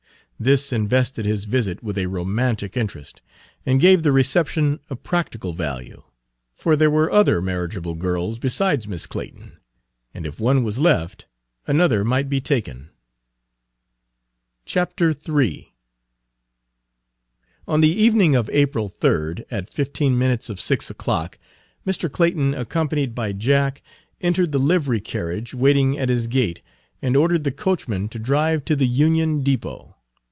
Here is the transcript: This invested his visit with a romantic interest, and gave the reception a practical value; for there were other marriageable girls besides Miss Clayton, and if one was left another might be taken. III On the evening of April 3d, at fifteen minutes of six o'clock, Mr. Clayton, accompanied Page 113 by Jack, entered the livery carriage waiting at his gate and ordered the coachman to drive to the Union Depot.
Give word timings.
This 0.41 0.73
invested 0.73 1.23
his 1.23 1.45
visit 1.45 1.83
with 1.83 1.99
a 1.99 2.07
romantic 2.07 2.75
interest, 2.75 3.21
and 3.63 3.79
gave 3.79 4.01
the 4.01 4.11
reception 4.11 4.79
a 4.89 4.95
practical 4.95 5.53
value; 5.53 6.01
for 6.51 6.75
there 6.75 6.89
were 6.89 7.11
other 7.11 7.43
marriageable 7.43 7.93
girls 7.93 8.39
besides 8.39 8.87
Miss 8.87 9.05
Clayton, 9.05 9.59
and 10.15 10.25
if 10.25 10.39
one 10.39 10.63
was 10.63 10.79
left 10.79 11.27
another 11.67 12.03
might 12.03 12.27
be 12.27 12.41
taken. 12.41 12.89
III 14.65 15.73
On 17.67 17.81
the 17.81 17.89
evening 18.03 18.35
of 18.35 18.49
April 18.49 18.89
3d, 18.89 19.43
at 19.51 19.71
fifteen 19.71 20.17
minutes 20.17 20.49
of 20.49 20.59
six 20.59 20.89
o'clock, 20.89 21.37
Mr. 21.85 22.11
Clayton, 22.11 22.55
accompanied 22.55 23.09
Page 23.15 23.15
113 23.15 23.35
by 23.35 23.39
Jack, 23.39 23.83
entered 24.19 24.51
the 24.51 24.57
livery 24.59 25.01
carriage 25.01 25.53
waiting 25.53 25.99
at 25.99 26.09
his 26.09 26.25
gate 26.25 26.63
and 26.99 27.15
ordered 27.15 27.43
the 27.43 27.51
coachman 27.51 28.09
to 28.09 28.17
drive 28.17 28.65
to 28.65 28.75
the 28.75 28.87
Union 28.87 29.43
Depot. 29.43 29.97